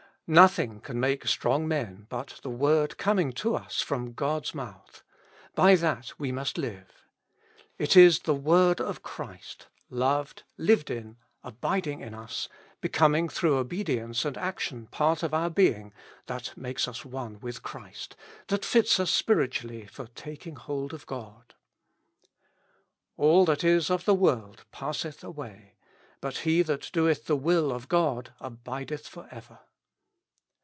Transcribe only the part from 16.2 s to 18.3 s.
that makes us one with Christ,